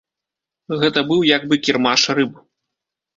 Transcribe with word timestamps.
Гэта 0.83 1.03
быў 1.11 1.21
як 1.37 1.45
бы 1.51 1.59
кірмаш 1.67 2.07
рыб. 2.21 2.33